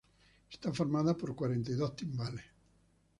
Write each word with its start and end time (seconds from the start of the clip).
Está 0.49 0.73
formada 0.73 1.15
por 1.15 1.35
cuarenta 1.35 1.69
y 1.69 1.75
dos 1.75 1.95
timbales. 1.95 2.43